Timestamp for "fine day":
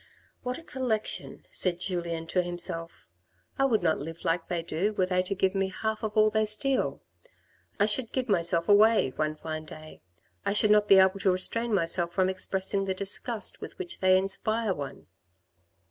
9.35-10.01